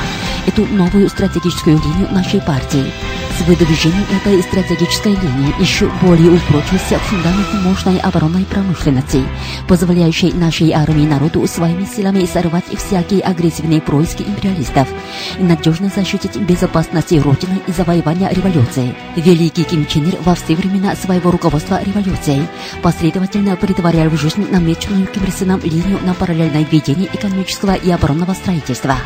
эту 0.48 0.66
новую 0.66 1.10
стратегическую 1.10 1.78
линию 1.78 2.08
нашей 2.12 2.42
партии. 2.42 2.92
С 3.38 3.42
выдвижением 3.42 4.06
этой 4.20 4.42
стратегической 4.42 5.12
линии 5.12 5.62
еще 5.62 5.92
более 6.02 6.32
упрочился 6.32 6.98
фундамент 6.98 7.54
мощной 7.64 8.00
оборонной 8.00 8.46
промышленности, 8.46 9.24
позволяющей 9.68 10.32
нашей 10.32 10.72
армии 10.72 11.04
и 11.04 11.08
народу 11.08 11.46
своими 11.48 11.86
силами 11.86 12.26
сорвать 12.26 12.66
всякие 12.76 13.22
агрессивные 13.22 13.80
происки 13.80 14.24
империалистов 14.24 14.88
и 15.38 15.44
надежно 15.44 15.92
защитить 15.96 16.38
безопасность 16.38 17.12
Родины 17.12 17.62
и 17.68 17.72
завоевания 17.72 18.30
революции. 18.30 18.96
Великий 19.16 19.64
Ким 19.64 19.86
Чен 19.86 20.10
Ир 20.10 20.18
во 20.22 20.34
все 20.34 20.56
времена 20.56 20.96
своего 20.96 21.30
руководства 21.30 21.82
революцией 21.84 22.48
последовательно 22.82 23.56
притворял 23.56 24.10
в 24.10 24.18
жизнь 24.18 24.48
намеченную 24.50 25.06
Ким 25.08 25.24
Ир 25.26 25.64
линию 25.64 26.00
на 26.04 26.14
параллельное 26.14 26.66
ведение 26.72 27.08
экономического 27.14 27.76
и 27.76 27.92
оборонного 27.92 28.34
строительства. 28.34 28.98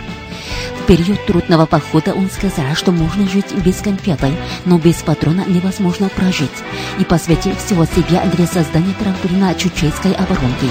В 0.79 0.85
период 0.85 1.25
трудного 1.25 1.65
похода 1.65 2.13
он 2.13 2.29
сказал, 2.29 2.75
что 2.75 2.91
можно 2.91 3.27
жить 3.27 3.53
без 3.63 3.77
конфеты, 3.77 4.31
но 4.65 4.77
без 4.77 4.95
патрона 4.95 5.45
невозможно 5.47 6.09
прожить, 6.09 6.49
и 6.99 7.05
посвятил 7.05 7.55
всего 7.55 7.85
себя 7.85 8.23
для 8.35 8.47
создания 8.47 8.93
трамплина 8.99 9.53
чучейской 9.55 10.13
оборонки. 10.13 10.69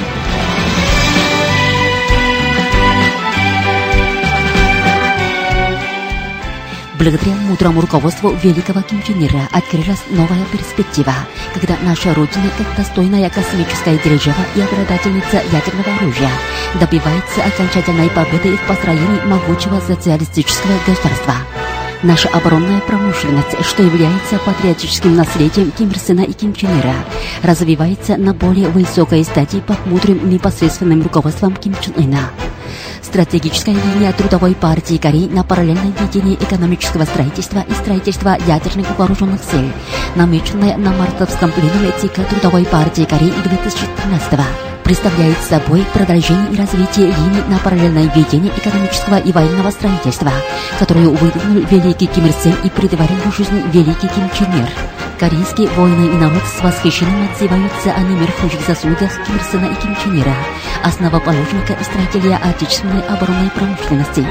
Благодаря 7.01 7.35
мудрому 7.35 7.81
руководству 7.81 8.37
великого 8.43 8.83
Ким 8.83 9.03
Чен 9.03 9.25
Ира 9.25 9.49
открылась 9.53 10.03
новая 10.11 10.45
перспектива, 10.53 11.15
когда 11.55 11.75
наша 11.83 12.13
Родина, 12.13 12.51
как 12.59 12.77
достойная 12.77 13.31
космическая 13.31 13.99
держава 14.05 14.37
и 14.55 14.61
обладательница 14.61 15.37
ядерного 15.51 15.97
оружия, 15.99 16.29
добивается 16.79 17.43
окончательной 17.43 18.11
победы 18.11 18.55
в 18.55 18.69
построении 18.69 19.25
могучего 19.25 19.81
социалистического 19.81 20.75
государства. 20.87 21.37
Наша 22.03 22.29
оборонная 22.29 22.81
промышленность, 22.81 23.65
что 23.65 23.83
является 23.83 24.39
патриотическим 24.45 25.17
наследием 25.17 25.71
Ким 25.71 25.89
Ир 25.89 25.99
Сена 25.99 26.21
и 26.21 26.35
Ким 26.35 26.53
Чен 26.53 26.81
Ира, 26.81 26.97
развивается 27.43 28.19
на 28.19 28.35
более 28.35 28.69
высокой 28.69 29.25
стадии 29.25 29.61
под 29.61 29.87
мудрым 29.87 30.29
непосредственным 30.29 31.03
руководством 31.03 31.57
Ким 31.57 31.75
Чен 31.81 31.95
Ына. 31.97 32.31
Стратегическая 33.11 33.73
линия 33.73 34.13
Трудовой 34.13 34.55
партии 34.55 34.97
Кореи 34.97 35.27
на 35.27 35.43
параллельное 35.43 35.93
ведение 36.01 36.37
экономического 36.37 37.03
строительства 37.03 37.65
и 37.69 37.73
строительства 37.73 38.39
ядерных 38.47 38.97
вооруженных 38.97 39.41
сил, 39.43 39.69
намеченная 40.15 40.77
на 40.77 40.93
мартовском 40.93 41.51
пленуме 41.51 41.91
ЦИКа 42.01 42.23
Трудовой 42.23 42.65
партии 42.67 43.03
Кореи 43.03 43.33
2013 43.43 44.41
представляет 44.85 45.39
собой 45.39 45.85
продолжение 45.93 46.53
и 46.53 46.57
развитие 46.57 47.07
линий 47.07 47.43
на 47.49 47.59
параллельное 47.59 48.09
ведение 48.15 48.53
экономического 48.57 49.19
и 49.19 49.33
военного 49.33 49.71
строительства, 49.71 50.31
которую 50.79 51.11
выдвинул 51.11 51.67
великий 51.69 52.07
Ким 52.07 52.27
Ир 52.27 52.33
Сен 52.33 52.55
и 52.63 52.71
предварил 52.71 53.19
жизнь 53.37 53.61
великий 53.73 54.07
Ким 54.07 54.31
Чен 54.39 54.53
Ир. 54.57 55.00
Корейские 55.21 55.69
воины 55.69 56.07
и 56.07 56.17
народ 56.17 56.43
с 56.47 56.63
восхищением 56.63 57.31
отзываются 57.31 57.93
о 57.93 58.01
немеркнущих 58.01 58.67
заслугах 58.67 59.13
Ким 59.27 59.37
Ир 59.37 59.43
Сена 59.53 59.67
и 59.67 59.75
Ким 59.75 59.95
Чен 59.97 60.19
Ира, 60.19 60.35
основоположника 60.83 61.75
и 61.75 61.85
строителя 61.85 62.41
отечественной 62.43 63.03
оборонной 63.03 63.51
промышленности, 63.51 64.27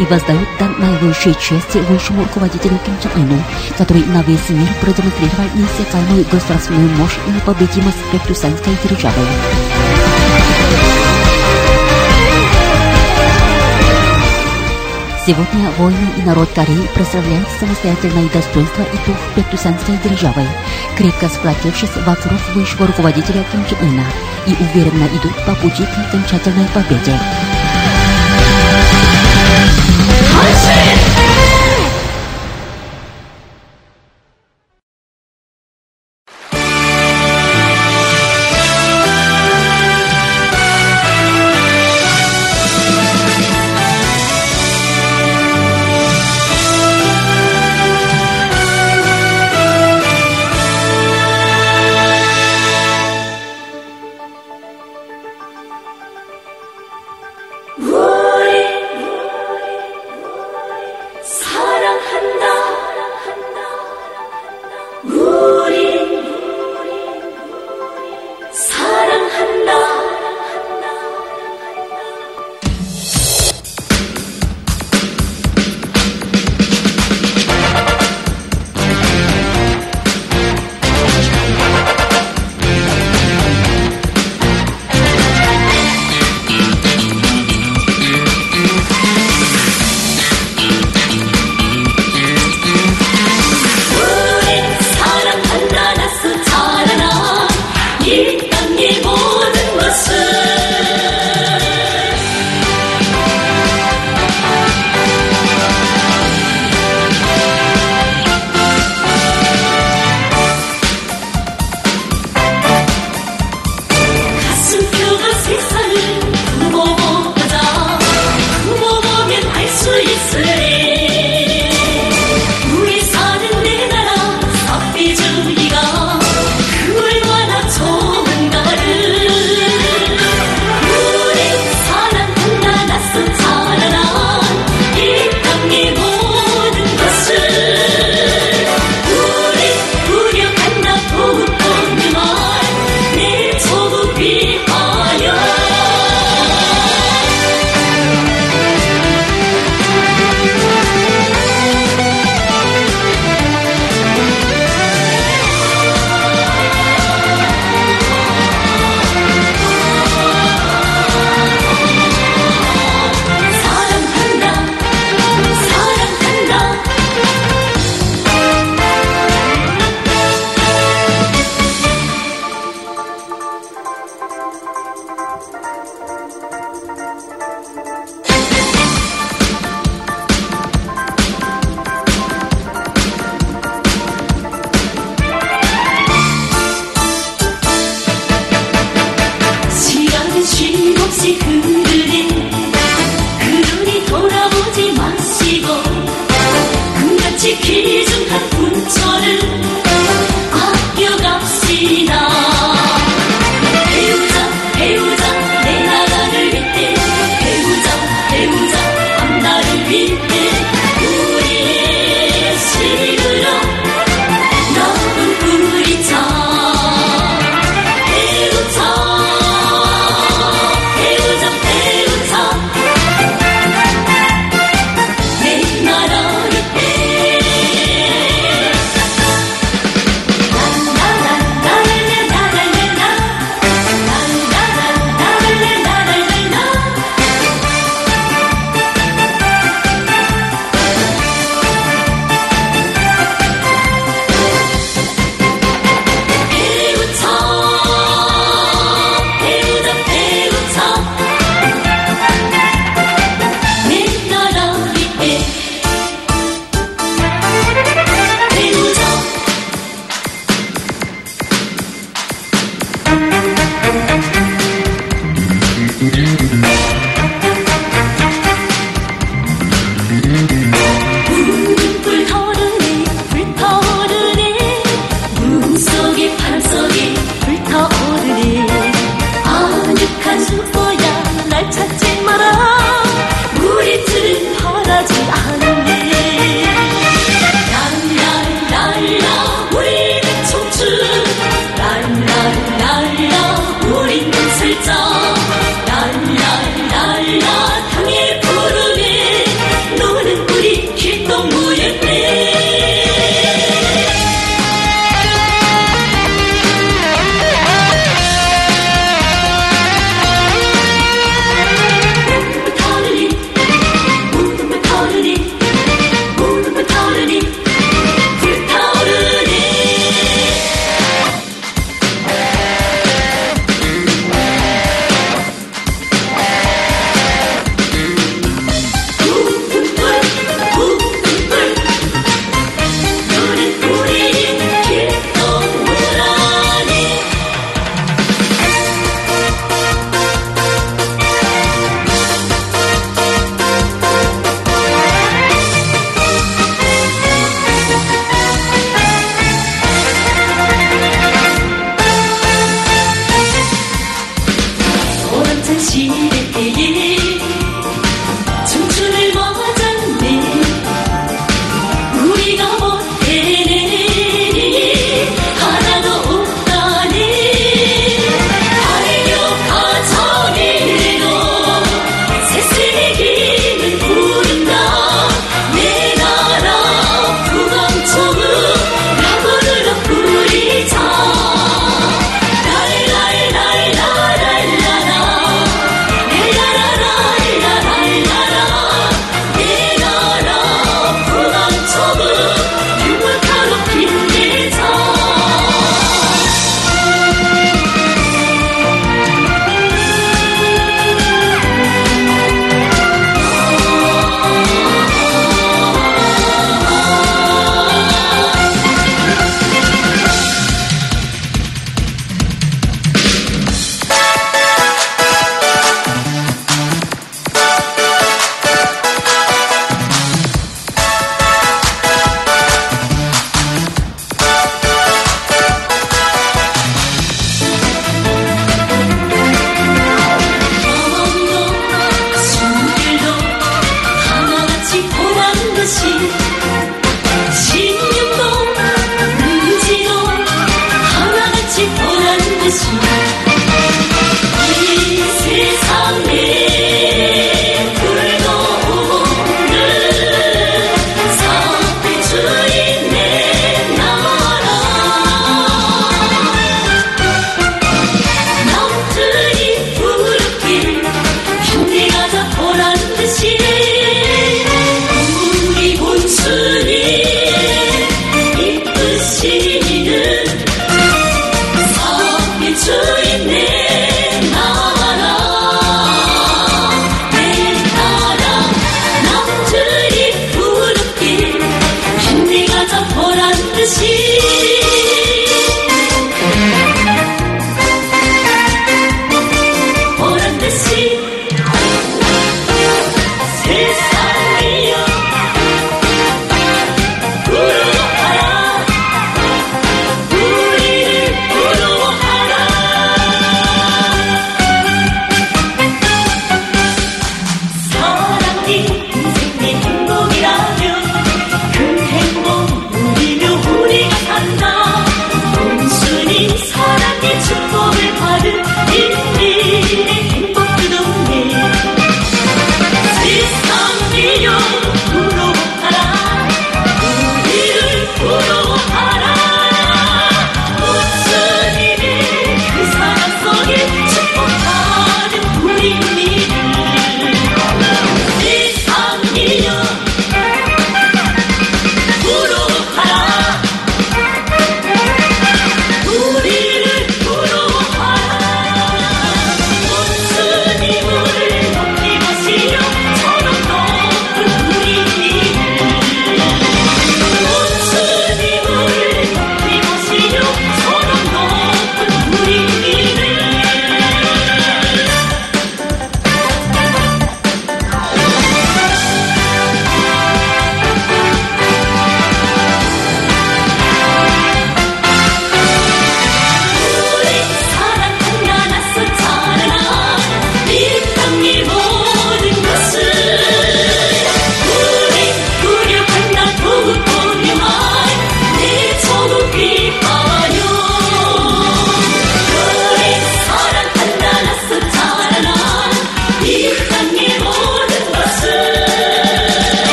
и 0.00 0.04
воздают 0.06 0.48
дан 0.58 0.74
наивысшей 0.80 1.34
чести 1.34 1.78
высшему 1.88 2.24
руководителю 2.24 2.76
Ким 2.84 2.98
Чен 3.00 3.22
Ыну, 3.22 3.40
который 3.78 4.04
на 4.06 4.20
весь 4.22 4.48
мир 4.48 4.66
продемонстрировал 4.80 5.46
неиссякаемую 5.54 6.26
государственную 6.32 6.88
мощь 6.96 7.18
и 7.28 7.30
непобедимость 7.30 8.02
Пектусанской 8.10 8.76
державы. 8.82 9.22
Сегодня 15.24 15.70
воины 15.78 16.08
и 16.18 16.22
народ 16.22 16.48
Кореи 16.52 16.88
прославляют 16.94 17.46
самостоятельное 17.60 18.28
достоинство 18.28 18.82
и 18.82 19.06
дух 19.06 19.16
Пектусанской 19.36 19.96
державы, 20.02 20.44
крепко 20.96 21.28
сплотившись 21.28 21.94
вокруг 22.04 22.40
высшего 22.56 22.88
руководителя 22.88 23.44
Ким 23.52 23.64
Чен 23.66 23.78
Ына 23.88 24.04
и 24.48 24.50
уверенно 24.50 25.06
идут 25.06 25.36
по 25.46 25.54
пути 25.54 25.84
к 25.84 26.08
окончательной 26.08 26.66
победе. 26.74 27.16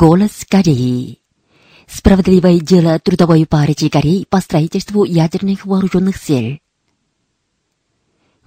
Голос 0.00 0.46
Кореи. 0.48 1.18
Справедливое 1.88 2.60
дело 2.60 3.00
Трудовой 3.00 3.44
партии 3.46 3.88
Кореи 3.88 4.24
по 4.30 4.38
строительству 4.38 5.02
ядерных 5.02 5.66
вооруженных 5.66 6.18
сил. 6.18 6.60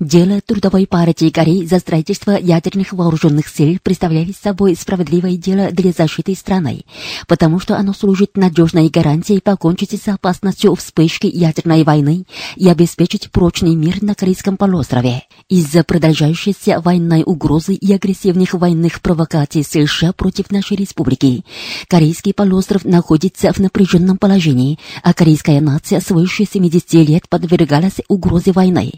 Дело 0.01 0.41
Трудовой 0.41 0.87
партии 0.87 1.29
Кореи 1.29 1.63
за 1.67 1.77
строительство 1.77 2.31
ядерных 2.31 2.91
вооруженных 2.91 3.47
сил 3.47 3.77
представляет 3.83 4.35
собой 4.35 4.75
справедливое 4.75 5.37
дело 5.37 5.69
для 5.69 5.91
защиты 5.91 6.33
страны, 6.33 6.85
потому 7.27 7.59
что 7.59 7.77
оно 7.77 7.93
служит 7.93 8.35
надежной 8.35 8.89
гарантией 8.89 9.41
покончить 9.41 10.01
с 10.01 10.07
опасностью 10.07 10.73
вспышки 10.73 11.27
ядерной 11.27 11.83
войны 11.83 12.25
и 12.55 12.67
обеспечить 12.67 13.29
прочный 13.29 13.75
мир 13.75 14.01
на 14.01 14.15
Корейском 14.15 14.57
полуострове. 14.57 15.21
Из-за 15.49 15.83
продолжающейся 15.83 16.81
военной 16.81 17.21
угрозы 17.23 17.75
и 17.75 17.93
агрессивных 17.93 18.55
военных 18.55 19.01
провокаций 19.01 19.63
США 19.63 20.13
против 20.13 20.49
нашей 20.49 20.77
республики, 20.77 21.45
Корейский 21.87 22.33
полуостров 22.33 22.85
находится 22.85 23.53
в 23.53 23.59
напряженном 23.59 24.17
положении, 24.17 24.79
а 25.03 25.13
корейская 25.13 25.61
нация 25.61 25.99
свыше 25.99 26.47
70 26.51 26.91
лет 27.07 27.29
подвергалась 27.29 28.01
угрозе 28.07 28.51
войны. 28.51 28.93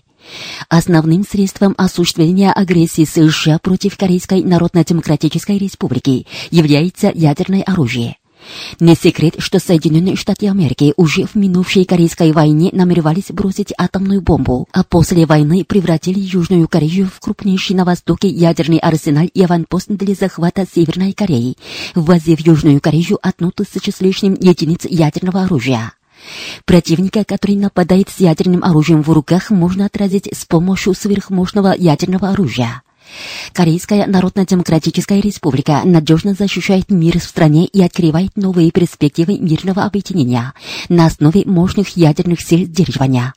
Основным 0.70 1.24
средством 1.24 1.74
осуществления 1.78 2.52
агрессии 2.52 3.06
США 3.06 3.60
против 3.60 3.98
Корейской 3.98 4.44
Народно-Демократической 4.44 5.58
Республики 5.58 6.26
является 6.52 7.12
ядерное 7.14 7.64
оружие. 7.64 8.18
Не 8.80 8.96
секрет, 8.96 9.36
что 9.38 9.60
Соединенные 9.60 10.16
Штаты 10.16 10.48
Америки 10.48 10.94
уже 10.98 11.26
в 11.26 11.36
минувшей 11.36 11.86
Корейской 11.86 12.32
войне 12.32 12.70
намеревались 12.74 13.32
бросить 13.32 13.74
атомную 13.78 14.22
бомбу, 14.22 14.68
а 14.72 14.84
после 14.84 15.26
войны 15.26 15.64
превратили 15.64 16.20
Южную 16.20 16.68
Корею 16.68 17.10
в 17.14 17.20
крупнейший 17.20 17.76
на 17.76 17.86
Востоке 17.86 18.28
ядерный 18.28 18.80
арсенал 18.80 19.26
и 19.34 19.44
аванпост 19.44 19.88
для 19.90 20.14
захвата 20.16 20.66
Северной 20.72 21.14
Кореи, 21.14 21.56
ввозив 21.96 22.40
Южную 22.42 22.80
Корею 22.82 23.20
одну 23.22 23.52
тысячу 23.52 23.92
с 23.92 24.02
лишним 24.02 24.34
единиц 24.34 24.86
ядерного 24.86 25.44
оружия. 25.44 25.94
Противника, 26.66 27.24
который 27.24 27.56
нападает 27.56 28.10
с 28.10 28.20
ядерным 28.20 28.64
оружием 28.64 29.02
в 29.02 29.10
руках, 29.12 29.50
можно 29.50 29.86
отразить 29.86 30.30
с 30.32 30.46
помощью 30.46 30.94
сверхмощного 30.94 31.74
ядерного 31.78 32.30
оружия. 32.30 32.82
Корейская 33.52 34.08
Народно-Демократическая 34.08 35.20
Республика 35.22 35.82
надежно 35.84 36.34
защищает 36.34 36.90
мир 36.90 37.20
в 37.20 37.24
стране 37.24 37.66
и 37.66 37.82
открывает 37.82 38.36
новые 38.36 38.72
перспективы 38.72 39.38
мирного 39.38 39.84
объединения 39.84 40.54
на 40.90 41.06
основе 41.06 41.44
мощных 41.46 41.96
ядерных 41.96 42.42
сил 42.42 42.66
сдерживания. 42.66 43.34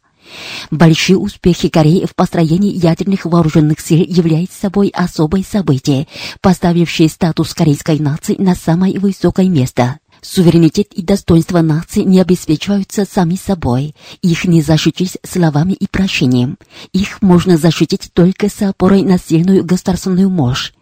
Большие 0.71 1.17
успехи 1.17 1.69
Кореи 1.69 2.05
в 2.05 2.15
построении 2.15 2.73
ядерных 2.73 3.27
вооруженных 3.27 3.81
сил 3.81 4.05
являются 4.07 4.59
собой 4.59 4.89
особое 4.89 5.45
событие, 5.45 6.09
поставившее 6.41 7.09
статус 7.09 7.55
корейской 7.55 7.99
нации 8.01 8.35
на 8.39 8.55
самое 8.55 8.99
высокое 8.99 9.49
место. 9.49 9.99
Суверенитет 10.23 10.93
и 10.93 11.03
достоинство 11.03 11.61
нации 11.61 12.01
не 12.01 12.21
обеспечиваются 12.21 13.05
сами 13.05 13.37
собой. 13.37 13.95
Их 14.23 14.45
не 14.45 14.63
защитить 14.63 15.19
словами 15.23 15.73
и 15.73 15.87
прощением. 15.87 16.59
Их 16.93 17.23
можно 17.23 17.57
защитить 17.57 18.11
только 18.13 18.49
с 18.49 18.63
опорой 18.63 19.03
на 19.03 19.19
сильную 19.19 19.65
государственную 19.65 20.31
мощь. 20.31 20.73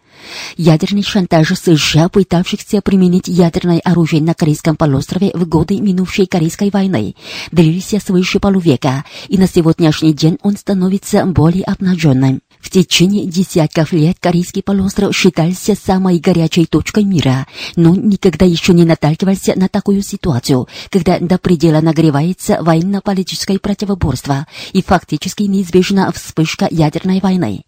Ядерный 0.56 1.02
шантаж 1.02 1.48
США, 1.48 2.08
пытавшихся 2.08 2.80
применить 2.80 3.28
ядерное 3.28 3.80
оружие 3.80 4.22
на 4.22 4.34
Корейском 4.34 4.76
полуострове 4.76 5.30
в 5.34 5.46
годы 5.46 5.80
минувшей 5.80 6.26
Корейской 6.26 6.70
войны, 6.70 7.14
длился 7.52 8.00
свыше 8.00 8.40
полувека, 8.40 9.04
и 9.28 9.38
на 9.38 9.46
сегодняшний 9.46 10.14
день 10.14 10.38
он 10.42 10.56
становится 10.56 11.24
более 11.26 11.64
обнаженным. 11.64 12.40
В 12.64 12.70
течение 12.70 13.26
десятков 13.26 13.92
лет 13.92 14.16
Корейский 14.18 14.62
полуостров 14.62 15.14
считался 15.14 15.74
самой 15.76 16.18
горячей 16.18 16.64
точкой 16.64 17.04
мира, 17.04 17.46
но 17.76 17.94
никогда 17.94 18.46
еще 18.46 18.72
не 18.72 18.86
наталкивался 18.86 19.52
на 19.54 19.68
такую 19.68 20.02
ситуацию, 20.02 20.66
когда 20.88 21.18
до 21.18 21.36
предела 21.36 21.82
нагревается 21.82 22.62
военно-политическое 22.62 23.58
противоборство 23.58 24.46
и 24.72 24.82
фактически 24.82 25.42
неизбежна 25.42 26.10
вспышка 26.10 26.66
ядерной 26.70 27.20
войны. 27.20 27.64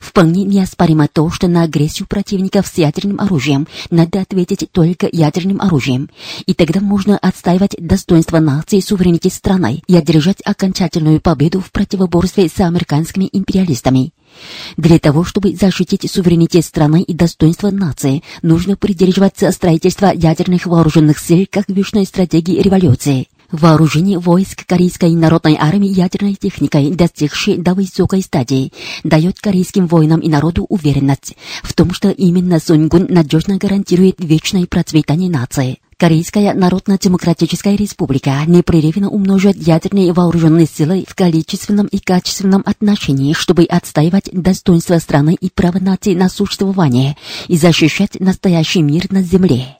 Вполне 0.00 0.44
неоспоримо 0.44 1.08
то, 1.08 1.30
что 1.30 1.48
на 1.48 1.62
агрессию 1.62 2.06
противников 2.08 2.66
с 2.66 2.78
ядерным 2.78 3.20
оружием 3.20 3.66
надо 3.90 4.20
ответить 4.20 4.68
только 4.72 5.08
ядерным 5.10 5.60
оружием, 5.60 6.10
и 6.46 6.54
тогда 6.54 6.80
можно 6.80 7.16
отстаивать 7.18 7.76
достоинство 7.78 8.38
нации 8.38 8.78
и 8.78 8.82
суверенитет 8.82 9.32
страны 9.32 9.82
и 9.86 9.96
одержать 9.96 10.40
окончательную 10.44 11.20
победу 11.20 11.60
в 11.60 11.70
противоборстве 11.70 12.48
с 12.48 12.60
американскими 12.60 13.28
империалистами. 13.32 14.12
Для 14.76 14.98
того, 14.98 15.24
чтобы 15.24 15.54
защитить 15.54 16.10
суверенитет 16.10 16.64
страны 16.64 17.02
и 17.02 17.12
достоинство 17.12 17.70
нации, 17.70 18.22
нужно 18.42 18.76
придерживаться 18.76 19.50
строительства 19.50 20.12
ядерных 20.14 20.66
вооруженных 20.66 21.18
сил 21.18 21.46
как 21.50 21.68
вечной 21.68 22.06
стратегии 22.06 22.60
революции. 22.60 23.28
Вооружение 23.52 24.18
войск 24.20 24.64
Корейской 24.64 25.10
народной 25.10 25.56
армии 25.58 25.88
ядерной 25.88 26.34
техникой, 26.34 26.90
достигшей 26.90 27.56
до 27.56 27.74
высокой 27.74 28.22
стадии, 28.22 28.72
дает 29.02 29.40
корейским 29.40 29.88
воинам 29.88 30.20
и 30.20 30.28
народу 30.28 30.66
уверенность 30.68 31.36
в 31.64 31.72
том, 31.72 31.92
что 31.92 32.10
именно 32.10 32.60
Сунгун 32.60 33.06
надежно 33.08 33.56
гарантирует 33.56 34.16
вечное 34.18 34.66
процветание 34.66 35.28
нации. 35.28 35.78
Корейская 35.96 36.54
Народно-Демократическая 36.54 37.76
Республика 37.76 38.40
непрерывно 38.46 39.10
умножает 39.10 39.56
ядерные 39.56 40.12
вооруженные 40.12 40.66
силы 40.66 41.04
в 41.06 41.14
количественном 41.16 41.88
и 41.88 41.98
качественном 41.98 42.62
отношении, 42.64 43.34
чтобы 43.34 43.64
отстаивать 43.64 44.30
достоинство 44.32 44.98
страны 44.98 45.36
и 45.38 45.50
право 45.50 45.78
нации 45.78 46.14
на 46.14 46.28
существование 46.28 47.16
и 47.48 47.58
защищать 47.58 48.18
настоящий 48.20 48.80
мир 48.80 49.10
на 49.10 49.22
земле. 49.22 49.79